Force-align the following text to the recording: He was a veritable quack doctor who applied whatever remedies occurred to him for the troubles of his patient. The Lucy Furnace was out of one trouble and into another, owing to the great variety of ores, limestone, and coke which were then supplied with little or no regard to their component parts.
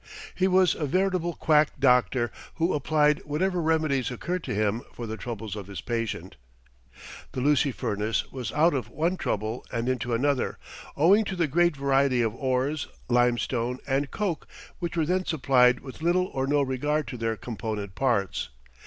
He 0.33 0.47
was 0.47 0.73
a 0.73 0.87
veritable 0.87 1.33
quack 1.35 1.79
doctor 1.79 2.31
who 2.55 2.73
applied 2.73 3.21
whatever 3.23 3.61
remedies 3.61 4.09
occurred 4.09 4.43
to 4.45 4.55
him 4.55 4.81
for 4.91 5.05
the 5.05 5.15
troubles 5.15 5.55
of 5.55 5.67
his 5.67 5.79
patient. 5.79 6.37
The 7.33 7.39
Lucy 7.39 7.71
Furnace 7.71 8.31
was 8.31 8.51
out 8.53 8.73
of 8.73 8.89
one 8.89 9.15
trouble 9.15 9.63
and 9.71 9.87
into 9.87 10.15
another, 10.15 10.57
owing 10.97 11.23
to 11.25 11.35
the 11.35 11.45
great 11.45 11.77
variety 11.77 12.23
of 12.23 12.33
ores, 12.33 12.87
limestone, 13.09 13.77
and 13.85 14.09
coke 14.09 14.47
which 14.79 14.97
were 14.97 15.05
then 15.05 15.23
supplied 15.25 15.81
with 15.81 16.01
little 16.01 16.31
or 16.33 16.47
no 16.47 16.63
regard 16.63 17.07
to 17.09 17.17
their 17.17 17.37
component 17.37 17.93
parts. 17.93 18.49